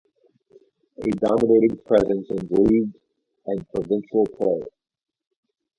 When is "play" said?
4.35-4.63